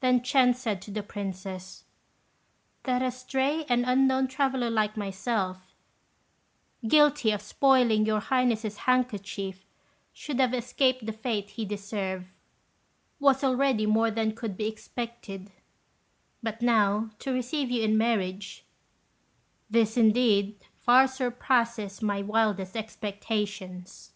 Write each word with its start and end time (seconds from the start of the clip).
Then 0.00 0.20
Ch'ên 0.20 0.54
said 0.54 0.82
to 0.82 0.90
the 0.90 1.02
Princess, 1.02 1.84
"That 2.82 3.00
a 3.02 3.10
stray 3.10 3.64
and 3.70 3.86
unknown 3.86 4.28
traveller 4.28 4.68
like 4.68 4.98
myself, 4.98 5.72
guilty 6.86 7.30
of 7.30 7.40
spoiling 7.40 8.04
your 8.04 8.20
Highness's 8.20 8.76
handkerchief, 8.84 9.64
should 10.12 10.40
have 10.40 10.52
escaped 10.52 11.06
the 11.06 11.12
fate 11.14 11.48
he 11.48 11.64
deserved, 11.64 12.26
was 13.18 13.42
already 13.42 13.86
more 13.86 14.10
than 14.10 14.34
could 14.34 14.58
be 14.58 14.68
expected; 14.68 15.50
but 16.42 16.60
now 16.60 17.08
to 17.20 17.32
receive 17.32 17.70
you 17.70 17.82
in 17.82 17.96
marriage 17.96 18.66
this, 19.70 19.96
indeed, 19.96 20.56
far 20.76 21.08
surpasses 21.08 22.02
my 22.02 22.20
wildest 22.20 22.76
expectations." 22.76 24.12